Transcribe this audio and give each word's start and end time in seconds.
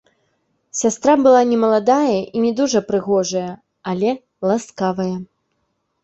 Сястра 0.77 1.13
была 1.25 1.41
не 1.49 1.57
маладая 1.63 2.13
і 2.13 2.37
не 2.45 2.53
дужа 2.59 2.81
прыгожая, 2.89 3.51
але 3.91 4.09
ласкавая. 4.53 5.13